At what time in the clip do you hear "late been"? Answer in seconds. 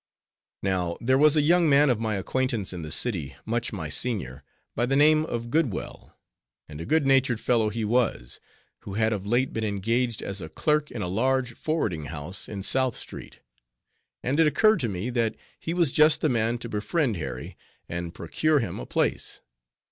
9.27-9.63